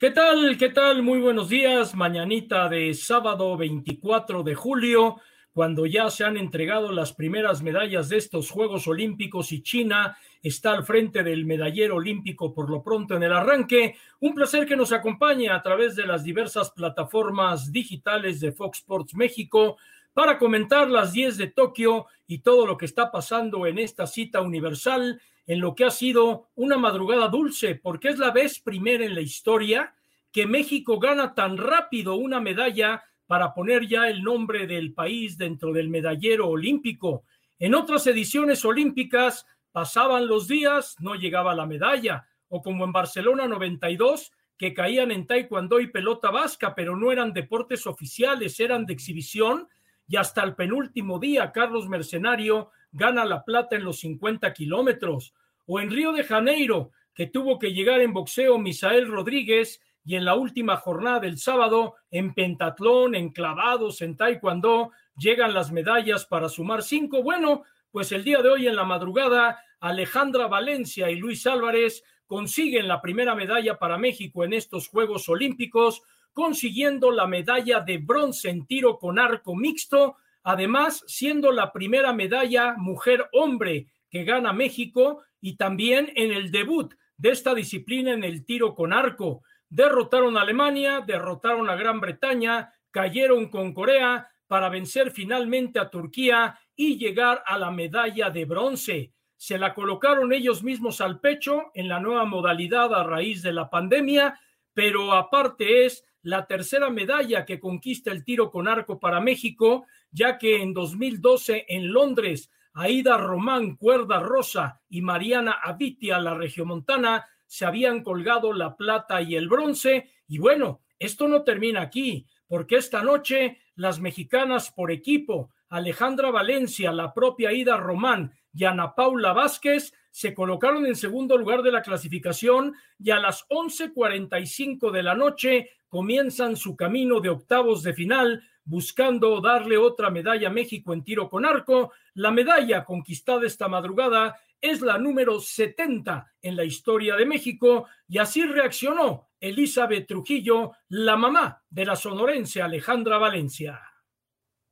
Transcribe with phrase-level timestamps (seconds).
[0.00, 0.56] ¿Qué tal?
[0.58, 1.02] ¿Qué tal?
[1.02, 1.96] Muy buenos días.
[1.96, 5.16] Mañanita de sábado 24 de julio,
[5.52, 10.70] cuando ya se han entregado las primeras medallas de estos Juegos Olímpicos y China está
[10.70, 13.96] al frente del medallero olímpico por lo pronto en el arranque.
[14.20, 19.16] Un placer que nos acompañe a través de las diversas plataformas digitales de Fox Sports
[19.16, 19.78] México
[20.12, 24.42] para comentar las 10 de Tokio y todo lo que está pasando en esta cita
[24.42, 29.14] universal en lo que ha sido una madrugada dulce, porque es la vez primera en
[29.14, 29.94] la historia
[30.30, 35.72] que México gana tan rápido una medalla para poner ya el nombre del país dentro
[35.72, 37.24] del medallero olímpico.
[37.58, 43.48] En otras ediciones olímpicas pasaban los días, no llegaba la medalla, o como en Barcelona
[43.48, 48.92] 92, que caían en taekwondo y pelota vasca, pero no eran deportes oficiales, eran de
[48.92, 49.66] exhibición,
[50.06, 55.34] y hasta el penúltimo día Carlos Mercenario gana la plata en los 50 kilómetros.
[55.70, 60.24] O en Río de Janeiro, que tuvo que llegar en boxeo Misael Rodríguez y en
[60.24, 66.48] la última jornada del sábado, en pentatlón, en clavados, en taekwondo, llegan las medallas para
[66.48, 67.22] sumar cinco.
[67.22, 72.88] Bueno, pues el día de hoy en la madrugada, Alejandra Valencia y Luis Álvarez consiguen
[72.88, 76.00] la primera medalla para México en estos Juegos Olímpicos,
[76.32, 82.72] consiguiendo la medalla de bronce en tiro con arco mixto, además siendo la primera medalla
[82.78, 88.74] mujer-hombre que gana México y también en el debut de esta disciplina en el tiro
[88.74, 89.42] con arco.
[89.68, 96.58] Derrotaron a Alemania, derrotaron a Gran Bretaña, cayeron con Corea para vencer finalmente a Turquía
[96.74, 99.12] y llegar a la medalla de bronce.
[99.36, 103.68] Se la colocaron ellos mismos al pecho en la nueva modalidad a raíz de la
[103.68, 104.40] pandemia,
[104.72, 110.38] pero aparte es la tercera medalla que conquista el tiro con arco para México, ya
[110.38, 117.64] que en 2012 en Londres, Aida Román Cuerda Rosa y Mariana Avitia, la regiomontana, se
[117.64, 120.12] habían colgado la plata y el bronce.
[120.28, 126.92] Y bueno, esto no termina aquí, porque esta noche las mexicanas por equipo, Alejandra Valencia,
[126.92, 131.82] la propia Ida Román y Ana Paula Vázquez, se colocaron en segundo lugar de la
[131.82, 138.44] clasificación y a las 11:45 de la noche comienzan su camino de octavos de final
[138.68, 141.92] buscando darle otra medalla a México en tiro con arco.
[142.18, 148.18] La medalla conquistada esta madrugada es la número 70 en la historia de México y
[148.18, 153.80] así reaccionó Elizabeth Trujillo, la mamá de la sonorense Alejandra Valencia.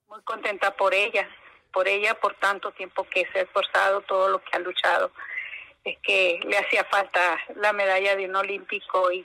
[0.08, 1.28] Muy contenta por ella,
[1.72, 5.12] por ella, por tanto tiempo que se ha esforzado, todo lo que ha luchado.
[5.84, 9.24] Es que le hacía falta la medalla de un olímpico y,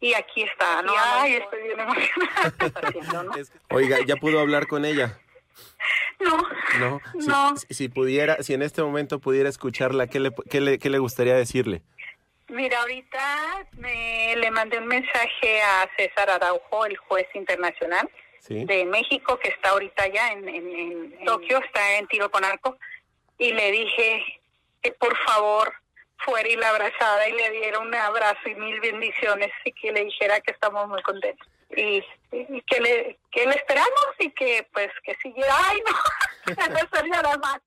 [0.00, 0.92] y aquí está, ¿no?
[1.02, 3.34] Ay, estoy bien emocionada.
[3.70, 5.18] Oiga, ¿ya pudo hablar con ella?
[6.20, 6.36] No,
[6.78, 7.54] No, si, No.
[7.56, 11.34] si pudiera, si en este momento pudiera escucharla, ¿qué le, qué le, qué le gustaría
[11.34, 11.82] decirle?
[12.48, 18.08] Mira, ahorita me, le mandé un mensaje a César Araujo, el juez internacional
[18.40, 18.64] Sí.
[18.66, 20.68] de México, que está ahorita ya en, en,
[21.18, 22.76] en Tokio, está en tiro con arco,
[23.38, 24.22] y le dije
[24.82, 25.72] que por favor
[26.18, 30.04] fuera y la abrazara y le diera un abrazo y mil bendiciones y que le
[30.04, 31.48] dijera que estamos muy contentos.
[31.70, 32.02] Y,
[32.66, 36.54] que le que le esperamos y que pues que siguiera ay no
[37.02, 37.60] no nada más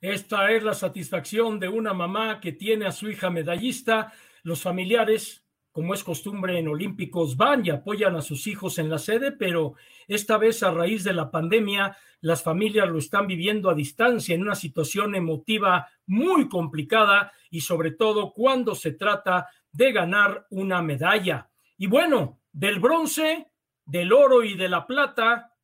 [0.00, 4.12] Esta es la satisfacción de una mamá que tiene a su hija medallista.
[4.42, 8.98] Los familiares, como es costumbre en Olímpicos, van y apoyan a sus hijos en la
[8.98, 9.74] sede, pero
[10.08, 14.42] esta vez a raíz de la pandemia, las familias lo están viviendo a distancia en
[14.42, 21.49] una situación emotiva muy complicada y sobre todo cuando se trata de ganar una medalla.
[21.80, 23.52] Y bueno, del bronce,
[23.86, 25.54] del oro y de la plata,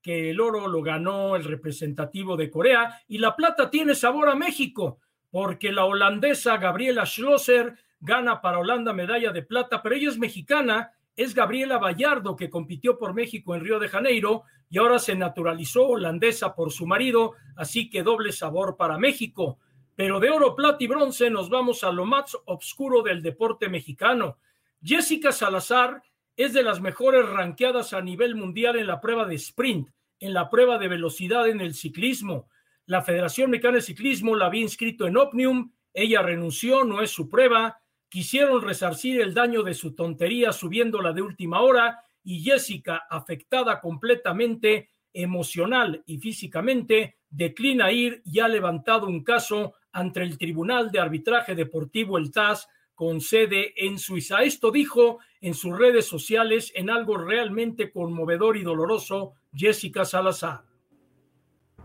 [0.00, 4.34] que el oro lo ganó el representativo de Corea y la plata tiene sabor a
[4.34, 4.98] México,
[5.30, 10.92] porque la holandesa Gabriela Schlosser gana para Holanda medalla de plata, pero ella es mexicana,
[11.14, 15.86] es Gabriela Vallardo que compitió por México en Río de Janeiro y ahora se naturalizó
[15.86, 19.58] holandesa por su marido, así que doble sabor para México.
[19.94, 24.38] Pero de oro, plata y bronce nos vamos a lo más oscuro del deporte mexicano.
[24.82, 26.02] Jessica Salazar
[26.36, 29.88] es de las mejores ranqueadas a nivel mundial en la prueba de sprint,
[30.20, 32.48] en la prueba de velocidad en el ciclismo.
[32.86, 37.28] La Federación Mexicana de Ciclismo la había inscrito en Omnium, ella renunció, no es su
[37.28, 43.80] prueba, quisieron resarcir el daño de su tontería subiéndola de última hora y Jessica, afectada
[43.80, 51.00] completamente emocional y físicamente, declina ir y ha levantado un caso ante el Tribunal de
[51.00, 52.68] Arbitraje Deportivo, el TAS,
[52.98, 54.42] con sede en Suiza.
[54.42, 60.64] Esto dijo en sus redes sociales en algo realmente conmovedor y doloroso Jessica Salazar.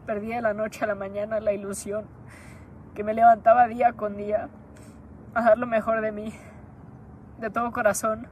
[0.07, 2.07] Perdí de la noche a la mañana la ilusión
[2.95, 4.49] que me levantaba día con día
[5.35, 6.33] a dar lo mejor de mí.
[7.37, 8.27] de todo corazón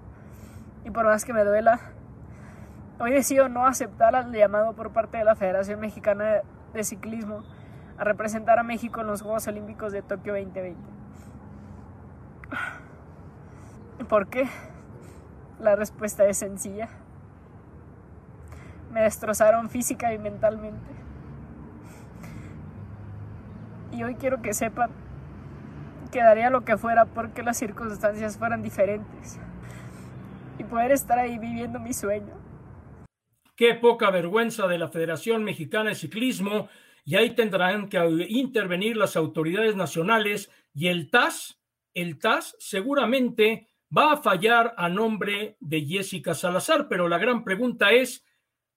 [0.83, 1.94] y por más que me duela,
[3.00, 6.42] hoy decido no aceptar el llamado por parte de la Federación Mexicana
[6.74, 7.44] de Ciclismo
[8.00, 11.00] a representar a México en los Juegos Olímpicos de Tokio 2020.
[14.03, 14.48] ¿Por qué?
[15.59, 16.89] La respuesta es sencilla.
[18.92, 20.92] Me destrozaron física y mentalmente.
[23.92, 24.92] Y hoy quiero que sepan
[26.12, 29.39] que daría lo que fuera porque las circunstancias fueran diferentes.
[30.57, 32.33] Y poder estar ahí viviendo mi sueño.
[33.56, 36.68] Qué poca vergüenza de la Federación Mexicana de Ciclismo.
[37.06, 38.00] Y ahí tendrán que
[38.30, 41.59] intervenir las autoridades nacionales y el TAS,
[41.94, 47.91] el TAS seguramente va a fallar a nombre de Jessica Salazar, pero la gran pregunta
[47.91, 48.25] es,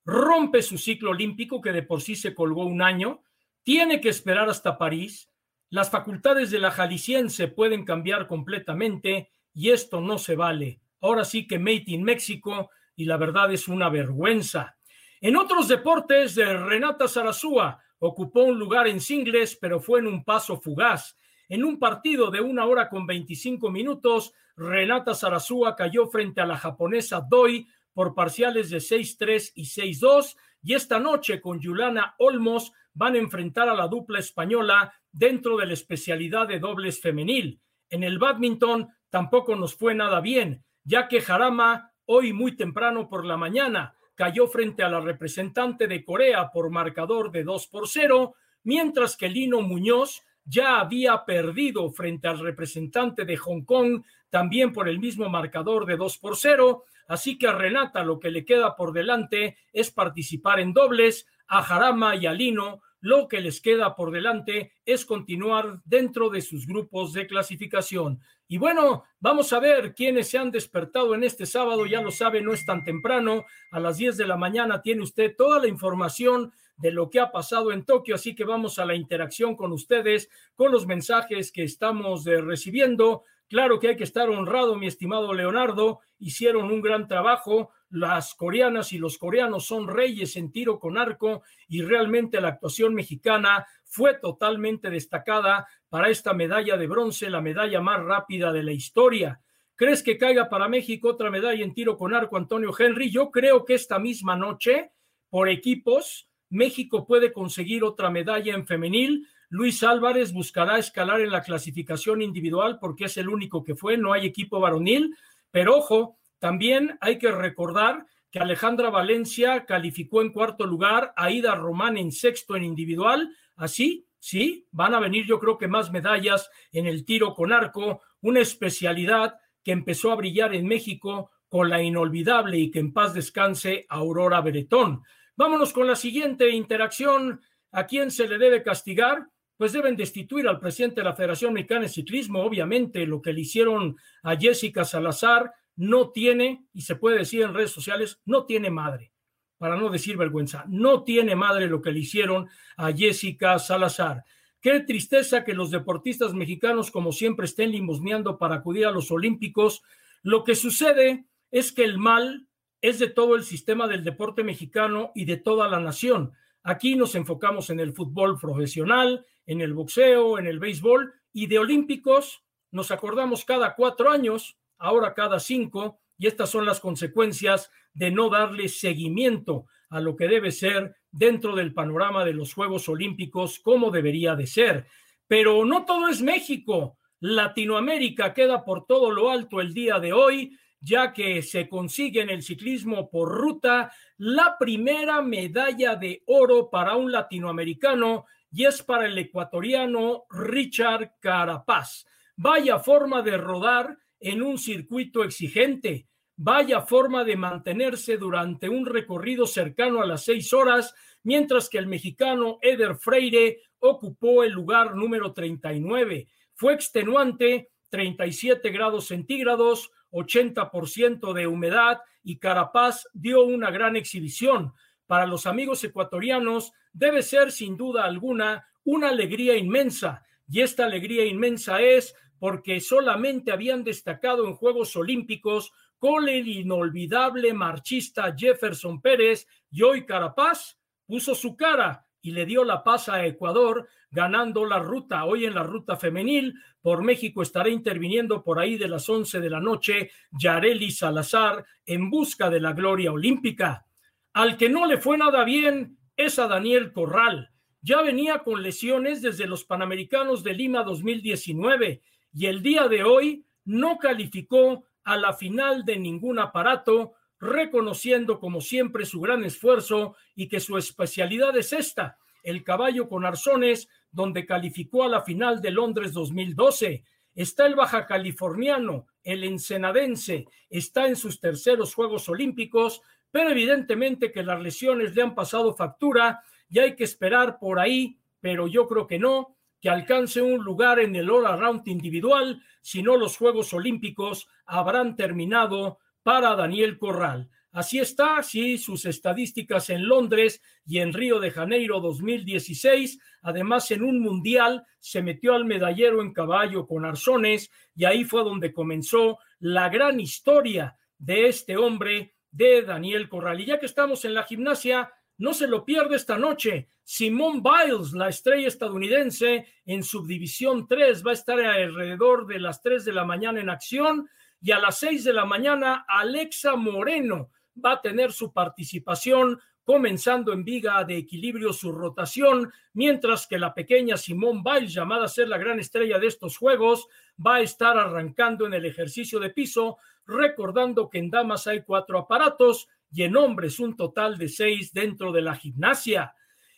[0.05, 3.23] ¿rompe su ciclo olímpico que de por sí se colgó un año?
[3.63, 5.31] ¿Tiene que esperar hasta París?
[5.71, 10.81] Las facultades de la jalisciense pueden cambiar completamente y esto no se vale.
[11.01, 14.77] Ahora sí que Made in México y la verdad es una vergüenza.
[15.21, 20.61] En otros deportes, Renata Sarazúa ocupó un lugar en singles, pero fue en un paso
[20.61, 21.17] fugaz.
[21.49, 26.57] En un partido de una hora con 25 minutos, Renata Sarazúa cayó frente a la
[26.57, 33.15] japonesa Doi por parciales de 6-3 y 6-2 y esta noche con Yulana Olmos van
[33.15, 37.61] a enfrentar a la dupla española dentro de la especialidad de dobles femenil.
[37.91, 43.25] En el badminton tampoco nos fue nada bien, ya que Jarama hoy muy temprano por
[43.25, 48.35] la mañana cayó frente a la representante de Corea por marcador de 2 por 0,
[48.63, 54.89] mientras que Lino Muñoz ya había perdido frente al representante de Hong Kong, también por
[54.89, 56.85] el mismo marcador de 2 por 0.
[57.07, 61.63] Así que a Renata lo que le queda por delante es participar en dobles, a
[61.63, 66.67] Jarama y a Lino lo que les queda por delante es continuar dentro de sus
[66.67, 68.19] grupos de clasificación.
[68.49, 72.41] Y bueno, vamos a ver quiénes se han despertado en este sábado, ya lo sabe,
[72.41, 76.55] no es tan temprano, a las 10 de la mañana tiene usted toda la información
[76.77, 80.29] de lo que ha pasado en Tokio, así que vamos a la interacción con ustedes,
[80.55, 83.25] con los mensajes que estamos eh, recibiendo.
[83.49, 88.93] Claro que hay que estar honrado, mi estimado Leonardo, hicieron un gran trabajo, las coreanas
[88.93, 94.15] y los coreanos son reyes en tiro con arco y realmente la actuación mexicana fue
[94.15, 99.41] totalmente destacada para esta medalla de bronce, la medalla más rápida de la historia.
[99.77, 103.11] ¿Crees que caiga para México otra medalla en tiro con arco, Antonio Henry?
[103.11, 104.93] Yo creo que esta misma noche,
[105.31, 109.27] por equipos, México puede conseguir otra medalla en femenil.
[109.49, 114.13] Luis Álvarez buscará escalar en la clasificación individual porque es el único que fue, no
[114.13, 115.15] hay equipo varonil,
[115.51, 121.97] pero ojo, también hay que recordar que Alejandra Valencia calificó en cuarto lugar, Aida Román
[121.97, 126.87] en sexto en individual, así, sí, van a venir yo creo que más medallas en
[126.87, 132.59] el tiro con arco, una especialidad que empezó a brillar en México con la inolvidable
[132.59, 135.03] y que en paz descanse Aurora Beretón.
[135.37, 137.41] Vámonos con la siguiente interacción.
[137.73, 139.29] ¿A quién se le debe castigar?
[139.57, 142.43] Pues deben destituir al presidente de la Federación Mexicana de Ciclismo.
[142.43, 147.55] Obviamente, lo que le hicieron a Jessica Salazar no tiene, y se puede decir en
[147.55, 149.13] redes sociales, no tiene madre,
[149.59, 150.65] para no decir vergüenza.
[150.69, 154.25] No tiene madre lo que le hicieron a Jessica Salazar.
[154.61, 159.83] Qué tristeza que los deportistas mexicanos, como siempre, estén limosneando para acudir a los Olímpicos.
[160.23, 162.47] Lo que sucede es que el mal
[162.85, 166.33] es de todo el sistema del deporte mexicano y de toda la nación.
[166.63, 171.59] Aquí nos enfocamos en el fútbol profesional, en el boxeo, en el béisbol y de
[171.61, 178.11] olímpicos nos acordamos cada cuatro años, ahora cada cinco, y estas son las consecuencias de
[178.11, 183.61] no darle seguimiento a lo que debe ser dentro del panorama de los Juegos Olímpicos
[183.61, 184.87] como debería de ser.
[185.27, 186.99] Pero no todo es México.
[187.21, 192.29] Latinoamérica queda por todo lo alto el día de hoy ya que se consigue en
[192.29, 199.07] el ciclismo por ruta la primera medalla de oro para un latinoamericano y es para
[199.07, 202.05] el ecuatoriano Richard Carapaz.
[202.37, 209.47] Vaya forma de rodar en un circuito exigente, vaya forma de mantenerse durante un recorrido
[209.47, 215.33] cercano a las seis horas, mientras que el mexicano Eder Freire ocupó el lugar número
[215.33, 216.29] 39.
[216.53, 224.75] Fue extenuante, 37 grados centígrados, 80% de humedad y Carapaz dio una gran exhibición.
[225.07, 231.25] Para los amigos ecuatorianos debe ser sin duda alguna una alegría inmensa y esta alegría
[231.25, 239.47] inmensa es porque solamente habían destacado en Juegos Olímpicos con el inolvidable marchista Jefferson Pérez
[239.71, 244.79] y hoy Carapaz puso su cara y le dio la paz a Ecuador ganando la
[244.79, 245.27] ruta.
[245.27, 249.51] Hoy en la ruta femenil por México estará interviniendo por ahí de las 11 de
[249.51, 253.85] la noche Yareli Salazar en busca de la gloria olímpica.
[254.33, 257.51] Al que no le fue nada bien es a Daniel Corral.
[257.83, 262.01] Ya venía con lesiones desde los Panamericanos de Lima 2019
[262.33, 267.13] y el día de hoy no calificó a la final de ningún aparato,
[267.45, 273.25] reconociendo como siempre su gran esfuerzo y que su especialidad es esta, el caballo con
[273.25, 277.05] arzones, donde calificó a la final de Londres 2012.
[277.35, 284.43] Está el baja californiano, el ensenadense, está en sus terceros Juegos Olímpicos, pero evidentemente que
[284.43, 289.07] las lesiones le han pasado factura y hay que esperar por ahí, pero yo creo
[289.07, 293.73] que no, que alcance un lugar en el all around individual, si no los Juegos
[293.75, 297.49] Olímpicos habrán terminado para Daniel Corral.
[297.71, 303.21] Así está, sí, sus estadísticas en Londres y en Río de Janeiro 2016.
[303.43, 308.43] Además, en un mundial se metió al medallero en caballo con arzones y ahí fue
[308.43, 313.61] donde comenzó la gran historia de este hombre, de Daniel Corral.
[313.61, 316.89] Y ya que estamos en la gimnasia, no se lo pierde esta noche.
[317.03, 323.05] Simone Biles, la estrella estadounidense, en subdivisión 3, va a estar alrededor de las 3
[323.05, 324.29] de la mañana en acción
[324.65, 327.51] y a las 6 de la mañana Alexa Moreno
[327.85, 333.75] va a tener su participación comenzando en viga de equilibrio su rotación, mientras que la
[333.75, 337.09] pequeña Simone Biles, llamada a ser la gran estrella de estos juegos,
[337.47, 342.19] va a estar arrancando en el ejercicio de piso, recordando que en damas hay cuatro
[342.19, 346.35] aparatos y en hombres un total de seis dentro de la gimnasia.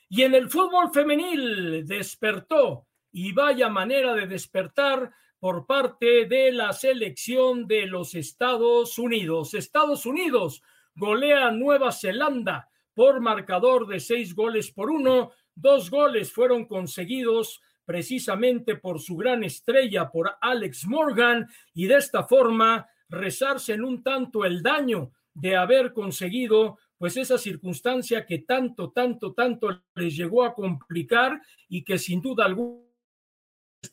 [0.09, 6.73] Y en el fútbol femenil despertó, y vaya manera de despertar por parte de la
[6.73, 9.55] selección de los Estados Unidos.
[9.55, 10.63] Estados Unidos
[10.95, 15.33] golea Nueva Zelanda por marcador de seis goles por uno.
[15.55, 22.25] Dos goles fueron conseguidos precisamente por su gran estrella, por Alex Morgan, y de esta
[22.25, 28.91] forma rezarse en un tanto el daño de haber conseguido pues esa circunstancia que tanto,
[28.91, 32.86] tanto, tanto les llegó a complicar y que sin duda alguna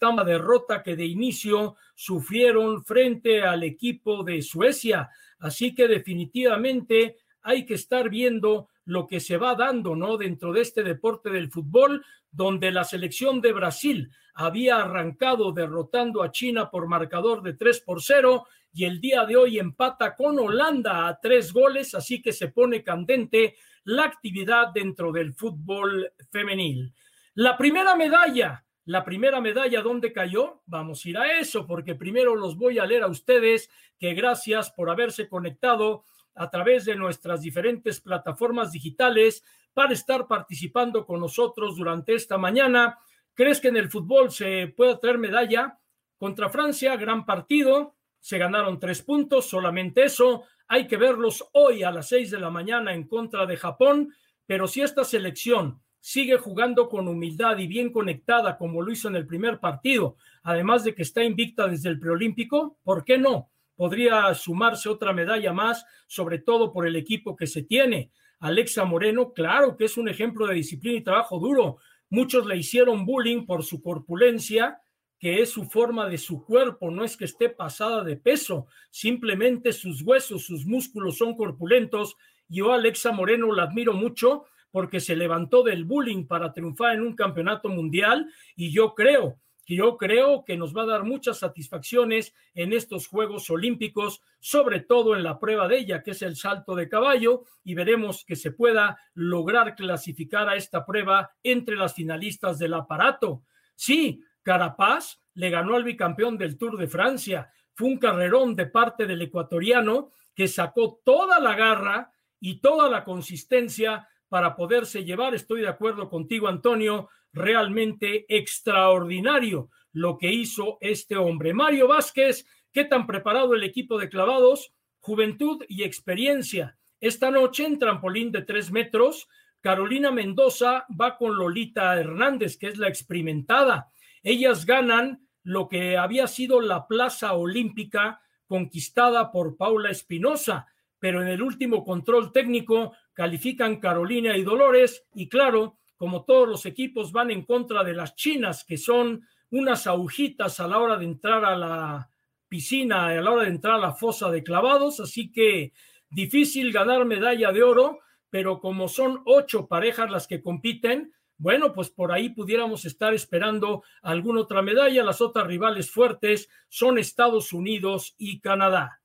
[0.01, 5.09] una derrota que de inicio sufrieron frente al equipo de Suecia.
[5.39, 10.17] Así que definitivamente hay que estar viendo lo que se va dando, ¿no?
[10.17, 16.31] Dentro de este deporte del fútbol, donde la selección de Brasil había arrancado derrotando a
[16.31, 21.07] China por marcador de 3 por 0 y el día de hoy empata con Holanda
[21.07, 26.91] a tres goles, así que se pone candente la actividad dentro del fútbol femenil.
[27.35, 30.61] La primera medalla, la primera medalla, ¿dónde cayó?
[30.65, 34.71] Vamos a ir a eso, porque primero los voy a leer a ustedes, que gracias
[34.71, 36.03] por haberse conectado
[36.35, 42.99] a través de nuestras diferentes plataformas digitales para estar participando con nosotros durante esta mañana.
[43.33, 45.79] ¿Crees que en el fútbol se puede traer medalla?
[46.17, 50.43] Contra Francia, gran partido, se ganaron tres puntos, solamente eso.
[50.67, 54.13] Hay que verlos hoy a las seis de la mañana en contra de Japón,
[54.45, 59.15] pero si esta selección sigue jugando con humildad y bien conectada como lo hizo en
[59.15, 63.49] el primer partido, además de que está invicta desde el preolímpico, ¿por qué no?
[63.77, 68.11] Podría sumarse otra medalla más, sobre todo por el equipo que se tiene.
[68.39, 71.77] Alexa Moreno, claro que es un ejemplo de disciplina y trabajo duro.
[72.09, 74.81] Muchos le hicieron bullying por su corpulencia,
[75.17, 79.71] que es su forma de su cuerpo, no es que esté pasada de peso, simplemente
[79.71, 82.17] sus huesos, sus músculos son corpulentos.
[82.49, 87.15] Yo Alexa Moreno la admiro mucho porque se levantó del bullying para triunfar en un
[87.15, 92.33] campeonato mundial y yo creo que yo creo que nos va a dar muchas satisfacciones
[92.55, 96.75] en estos Juegos Olímpicos, sobre todo en la prueba de ella, que es el salto
[96.75, 102.57] de caballo, y veremos que se pueda lograr clasificar a esta prueba entre las finalistas
[102.57, 103.43] del aparato.
[103.75, 107.49] Sí, Carapaz le ganó al bicampeón del Tour de Francia.
[107.73, 113.05] Fue un carrerón de parte del ecuatoriano que sacó toda la garra y toda la
[113.05, 115.35] consistencia para poderse llevar.
[115.35, 117.07] Estoy de acuerdo contigo, Antonio.
[117.33, 121.53] Realmente extraordinario lo que hizo este hombre.
[121.53, 124.73] Mario Vázquez, ¿qué tan preparado el equipo de clavados?
[125.01, 126.79] Juventud y experiencia.
[126.99, 129.27] Esta noche en trampolín de tres metros,
[129.61, 133.91] Carolina Mendoza va con Lolita Hernández, que es la experimentada.
[134.23, 140.65] Ellas ganan lo que había sido la plaza olímpica conquistada por Paula Espinosa,
[140.97, 146.65] pero en el último control técnico califican Carolina y Dolores y claro, como todos los
[146.65, 151.05] equipos van en contra de las chinas, que son unas agujitas a la hora de
[151.05, 152.09] entrar a la
[152.47, 155.73] piscina, a la hora de entrar a la fosa de clavados, así que
[156.09, 161.89] difícil ganar medalla de oro, pero como son ocho parejas las que compiten, bueno, pues
[161.89, 165.03] por ahí pudiéramos estar esperando alguna otra medalla.
[165.03, 169.02] Las otras rivales fuertes son Estados Unidos y Canadá.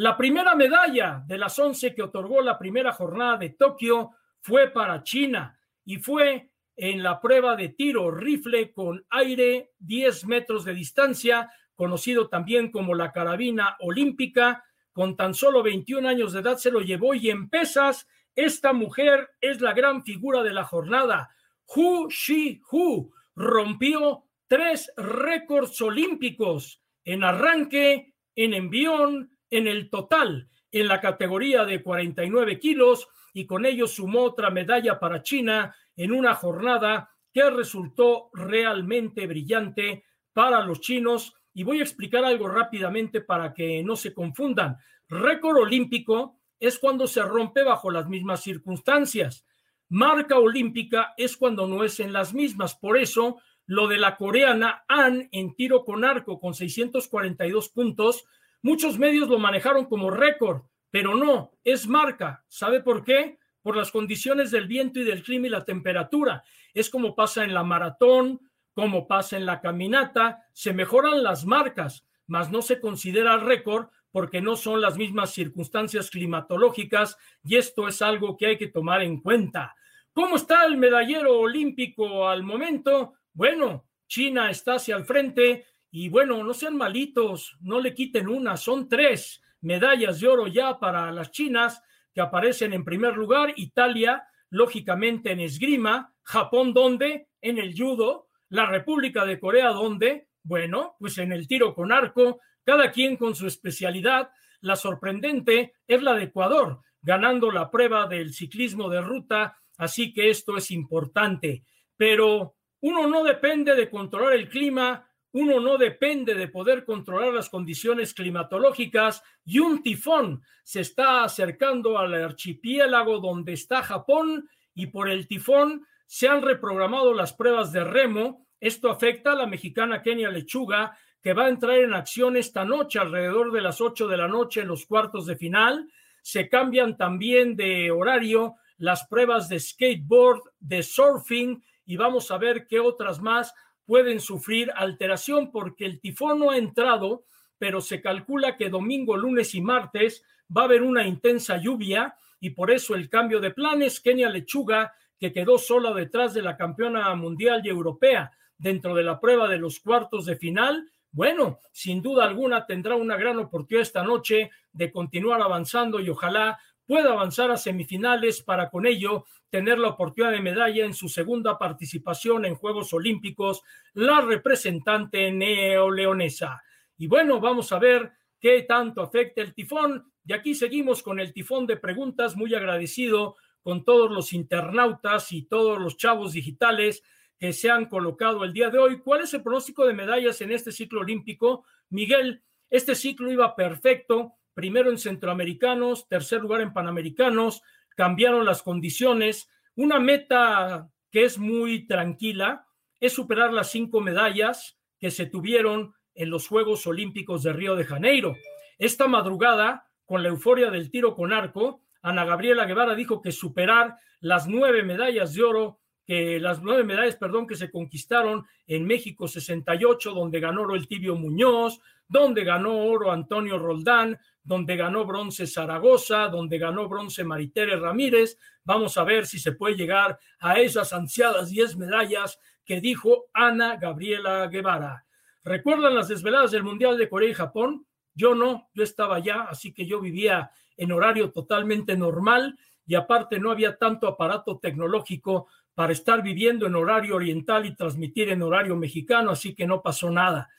[0.00, 5.02] La primera medalla de las once que otorgó la primera jornada de Tokio fue para
[5.02, 11.50] China y fue en la prueba de tiro rifle con aire 10 metros de distancia,
[11.74, 14.64] conocido también como la carabina olímpica.
[14.90, 19.28] Con tan solo 21 años de edad se lo llevó y en pesas, esta mujer
[19.38, 21.28] es la gran figura de la jornada.
[21.66, 31.00] Hu Shi-hu rompió tres récords olímpicos en arranque, en envión, en el total, en la
[31.00, 37.10] categoría de 49 kilos y con ello sumó otra medalla para China en una jornada
[37.32, 41.34] que resultó realmente brillante para los chinos.
[41.52, 44.78] Y voy a explicar algo rápidamente para que no se confundan.
[45.08, 49.46] Récord olímpico es cuando se rompe bajo las mismas circunstancias.
[49.88, 52.76] Marca olímpica es cuando no es en las mismas.
[52.76, 58.24] Por eso, lo de la coreana An en tiro con arco con 642 puntos,
[58.62, 62.44] muchos medios lo manejaron como récord, pero no, es marca.
[62.48, 63.38] ¿Sabe por qué?
[63.62, 66.44] Por las condiciones del viento y del clima y la temperatura.
[66.74, 68.40] Es como pasa en la maratón,
[68.74, 74.40] como pasa en la caminata, se mejoran las marcas, mas no se considera récord porque
[74.40, 79.20] no son las mismas circunstancias climatológicas y esto es algo que hay que tomar en
[79.20, 79.74] cuenta.
[80.12, 83.14] ¿Cómo está el medallero olímpico al momento?
[83.32, 88.56] Bueno, China está hacia el frente y bueno, no sean malitos, no le quiten una,
[88.56, 91.82] son tres medallas de oro ya para las chinas
[92.14, 97.28] que aparecen en primer lugar, Italia, lógicamente en esgrima, Japón, ¿dónde?
[97.40, 100.28] En el judo, la República de Corea, ¿dónde?
[100.42, 104.30] Bueno, pues en el tiro con arco, cada quien con su especialidad.
[104.60, 110.30] La sorprendente es la de Ecuador, ganando la prueba del ciclismo de ruta, así que
[110.30, 111.64] esto es importante.
[111.96, 117.48] Pero uno no depende de controlar el clima, uno no depende de poder controlar las
[117.48, 125.08] condiciones climatológicas y un tifón se está acercando al archipiélago donde está Japón y por
[125.08, 128.46] el tifón se han reprogramado las pruebas de remo.
[128.58, 132.98] Esto afecta a la mexicana Kenia Lechuga, que va a entrar en acción esta noche
[132.98, 135.88] alrededor de las 8 de la noche en los cuartos de final.
[136.22, 142.66] Se cambian también de horario las pruebas de skateboard, de surfing y vamos a ver
[142.66, 143.54] qué otras más
[143.90, 147.24] pueden sufrir alteración porque el tifón no ha entrado,
[147.58, 150.22] pero se calcula que domingo, lunes y martes
[150.56, 153.98] va a haber una intensa lluvia y por eso el cambio de planes.
[153.98, 159.18] Kenia Lechuga, que quedó sola detrás de la campeona mundial y europea dentro de la
[159.18, 164.04] prueba de los cuartos de final, bueno, sin duda alguna tendrá una gran oportunidad esta
[164.04, 169.90] noche de continuar avanzando y ojalá pueda avanzar a semifinales para con ello tener la
[169.90, 176.60] oportunidad de medalla en su segunda participación en Juegos Olímpicos, la representante neoleonesa.
[176.98, 180.12] Y bueno, vamos a ver qué tanto afecta el tifón.
[180.24, 185.42] Y aquí seguimos con el tifón de preguntas, muy agradecido con todos los internautas y
[185.42, 187.04] todos los chavos digitales
[187.38, 188.98] que se han colocado el día de hoy.
[188.98, 191.64] ¿Cuál es el pronóstico de medallas en este ciclo olímpico?
[191.90, 197.62] Miguel, este ciclo iba perfecto primero en centroamericanos, tercer lugar en panamericanos,
[197.96, 199.48] cambiaron las condiciones.
[199.74, 202.66] Una meta que es muy tranquila
[203.00, 207.86] es superar las cinco medallas que se tuvieron en los Juegos Olímpicos de Río de
[207.86, 208.36] Janeiro.
[208.76, 213.96] Esta madrugada, con la euforia del tiro con arco, Ana Gabriela Guevara dijo que superar
[214.20, 219.26] las nueve medallas de oro que las nueve medallas, perdón, que se conquistaron en México
[219.26, 225.46] 68, donde ganó oro el Tibio Muñoz, donde ganó oro Antonio Roldán, donde ganó bronce
[225.46, 228.38] Zaragoza, donde ganó bronce Maritere Ramírez.
[228.64, 233.76] Vamos a ver si se puede llegar a esas ansiadas diez medallas que dijo Ana
[233.76, 235.04] Gabriela Guevara.
[235.44, 237.86] ¿Recuerdan las desveladas del Mundial de Corea y Japón?
[238.14, 243.38] Yo no, yo estaba allá, así que yo vivía en horario totalmente normal y aparte
[243.38, 248.76] no había tanto aparato tecnológico para estar viviendo en horario oriental y transmitir en horario
[248.76, 250.50] mexicano, así que no pasó nada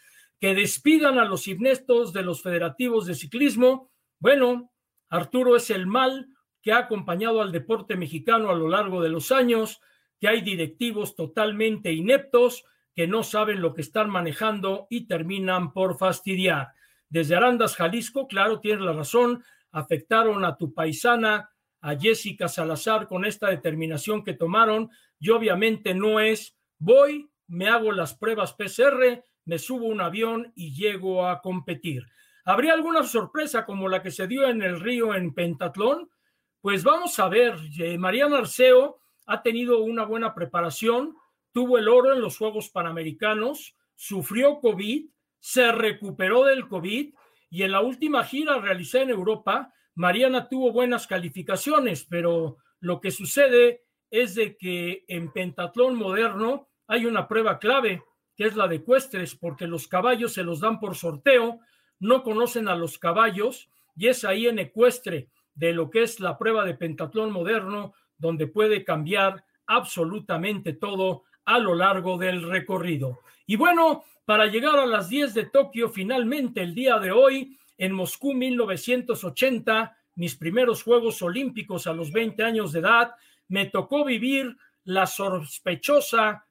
[0.41, 3.91] que despidan a los innestos de los federativos de ciclismo.
[4.19, 4.73] Bueno,
[5.08, 6.30] Arturo es el mal
[6.63, 9.80] que ha acompañado al deporte mexicano a lo largo de los años,
[10.19, 15.99] que hay directivos totalmente ineptos que no saben lo que están manejando y terminan por
[15.99, 16.69] fastidiar.
[17.08, 21.51] Desde Arandas, Jalisco, claro, tienes la razón, afectaron a tu paisana,
[21.82, 27.91] a Jessica Salazar, con esta determinación que tomaron, y obviamente no es voy, me hago
[27.91, 32.04] las pruebas PCR, me subo un avión y llego a competir.
[32.45, 36.10] ¿Habría alguna sorpresa como la que se dio en el río en Pentatlón?
[36.62, 41.15] Pues vamos a ver, eh, Mariana Arceo ha tenido una buena preparación,
[41.51, 47.13] tuvo el oro en los Juegos Panamericanos, sufrió COVID, se recuperó del COVID
[47.49, 53.12] y en la última gira realizada en Europa, Mariana tuvo buenas calificaciones, pero lo que
[53.12, 58.04] sucede es de que en pentatlón moderno hay una prueba clave,
[58.43, 61.60] es la de cuestres, porque los caballos se los dan por sorteo,
[61.99, 66.38] no conocen a los caballos y es ahí en ecuestre de lo que es la
[66.38, 73.19] prueba de pentatlón moderno, donde puede cambiar absolutamente todo a lo largo del recorrido.
[73.45, 77.93] Y bueno, para llegar a las 10 de Tokio, finalmente el día de hoy, en
[77.93, 83.15] Moscú 1980, mis primeros Juegos Olímpicos a los 20 años de edad,
[83.47, 86.45] me tocó vivir la sospechosa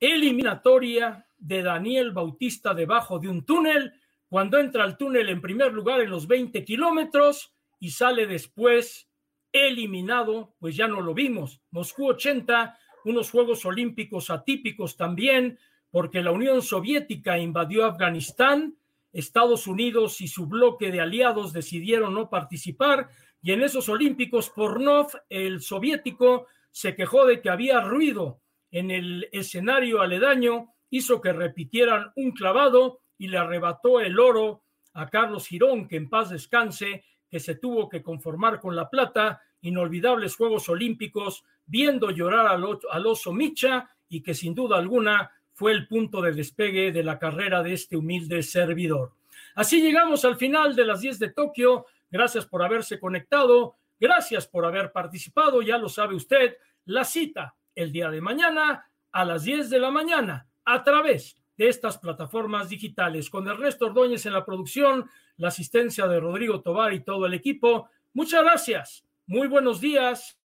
[0.00, 3.92] eliminatoria de Daniel Bautista debajo de un túnel,
[4.28, 9.08] cuando entra al túnel en primer lugar en los 20 kilómetros y sale después
[9.52, 11.60] eliminado, pues ya no lo vimos.
[11.70, 15.58] Moscú 80, unos Juegos Olímpicos atípicos también,
[15.90, 18.76] porque la Unión Soviética invadió Afganistán,
[19.12, 23.08] Estados Unidos y su bloque de aliados decidieron no participar,
[23.40, 29.28] y en esos Olímpicos Pornov, el soviético, se quejó de que había ruido en el
[29.32, 34.62] escenario aledaño, hizo que repitieran un clavado y le arrebató el oro
[34.94, 39.42] a Carlos Girón, que en paz descanse, que se tuvo que conformar con la plata,
[39.60, 45.72] inolvidables Juegos Olímpicos, viendo llorar al, al oso Micha y que sin duda alguna fue
[45.72, 49.12] el punto de despegue de la carrera de este humilde servidor.
[49.54, 51.86] Así llegamos al final de las 10 de Tokio.
[52.10, 53.76] Gracias por haberse conectado.
[53.98, 55.62] Gracias por haber participado.
[55.62, 59.90] Ya lo sabe usted, la cita el día de mañana a las 10 de la
[59.90, 63.30] mañana a través de estas plataformas digitales.
[63.30, 67.88] Con Ernesto Ordóñez en la producción, la asistencia de Rodrigo Tobar y todo el equipo.
[68.12, 69.04] Muchas gracias.
[69.26, 70.38] Muy buenos días.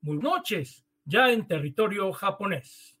[0.00, 2.93] Muy noches ya en territorio japonés.